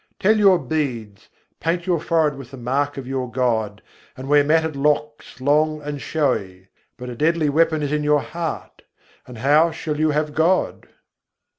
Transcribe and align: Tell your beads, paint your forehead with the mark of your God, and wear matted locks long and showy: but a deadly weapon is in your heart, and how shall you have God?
Tell 0.19 0.35
your 0.35 0.57
beads, 0.57 1.29
paint 1.59 1.85
your 1.85 1.99
forehead 1.99 2.35
with 2.35 2.49
the 2.49 2.57
mark 2.57 2.97
of 2.97 3.05
your 3.05 3.29
God, 3.31 3.83
and 4.17 4.27
wear 4.27 4.43
matted 4.43 4.75
locks 4.75 5.39
long 5.39 5.79
and 5.83 6.01
showy: 6.01 6.69
but 6.97 7.07
a 7.11 7.15
deadly 7.15 7.49
weapon 7.49 7.83
is 7.83 7.91
in 7.91 8.03
your 8.03 8.21
heart, 8.21 8.81
and 9.27 9.37
how 9.37 9.69
shall 9.69 9.99
you 9.99 10.09
have 10.09 10.33
God? 10.33 10.87